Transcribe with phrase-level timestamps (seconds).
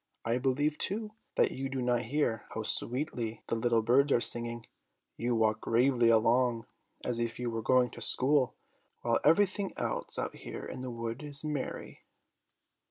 [0.25, 4.65] I believe, too, that you do not hear how sweetly the little birds are singing;
[5.15, 6.65] you walk gravely along
[7.05, 8.55] as if you were going to school,
[9.03, 12.03] while everything else out here in the wood is merry."